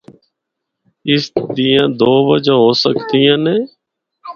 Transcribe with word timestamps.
اس 1.11 1.23
دیاں 1.55 1.87
دو 1.99 2.13
وجہاں 2.29 2.59
ہو 2.61 2.69
سکدیاں 2.83 3.37
نیں۔ 3.43 3.61